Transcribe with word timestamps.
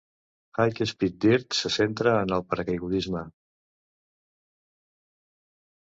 "High 0.61 0.79
Speed 0.91 1.19
Dirt" 1.25 1.57
se 1.59 1.73
centra 1.77 2.15
en 2.23 2.35
el 2.39 2.45
paracaigudisme. 2.55 3.25